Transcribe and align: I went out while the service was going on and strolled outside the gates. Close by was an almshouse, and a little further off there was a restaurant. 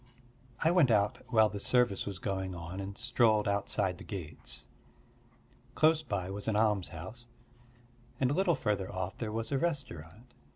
I 0.63 0.71
went 0.71 0.89
out 0.89 1.19
while 1.27 1.47
the 1.47 1.59
service 1.59 2.07
was 2.07 2.17
going 2.17 2.55
on 2.55 2.79
and 2.79 2.97
strolled 2.97 3.47
outside 3.47 3.99
the 3.99 4.03
gates. 4.03 4.65
Close 5.75 6.01
by 6.01 6.31
was 6.31 6.47
an 6.47 6.55
almshouse, 6.55 7.27
and 8.19 8.31
a 8.31 8.33
little 8.33 8.55
further 8.55 8.91
off 8.91 9.19
there 9.19 9.31
was 9.31 9.51
a 9.51 9.59
restaurant. 9.59 10.33